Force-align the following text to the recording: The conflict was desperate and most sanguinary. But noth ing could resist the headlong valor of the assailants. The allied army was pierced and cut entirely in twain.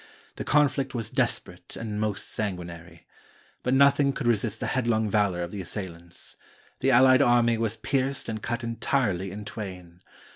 The 0.37 0.43
conflict 0.43 0.95
was 0.95 1.11
desperate 1.11 1.75
and 1.75 2.01
most 2.01 2.27
sanguinary. 2.29 3.05
But 3.61 3.75
noth 3.75 3.99
ing 3.99 4.13
could 4.13 4.25
resist 4.25 4.59
the 4.59 4.65
headlong 4.73 5.11
valor 5.11 5.43
of 5.43 5.51
the 5.51 5.61
assailants. 5.61 6.37
The 6.79 6.89
allied 6.89 7.21
army 7.21 7.55
was 7.59 7.77
pierced 7.77 8.27
and 8.27 8.41
cut 8.41 8.63
entirely 8.63 9.29
in 9.29 9.45
twain. 9.45 10.01